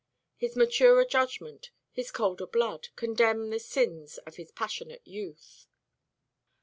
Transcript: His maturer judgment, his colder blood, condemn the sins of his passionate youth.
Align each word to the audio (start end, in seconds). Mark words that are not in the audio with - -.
His 0.35 0.55
maturer 0.55 1.05
judgment, 1.05 1.69
his 1.91 2.09
colder 2.09 2.47
blood, 2.47 2.87
condemn 2.95 3.51
the 3.51 3.59
sins 3.59 4.17
of 4.25 4.37
his 4.37 4.49
passionate 4.51 5.05
youth. 5.05 5.67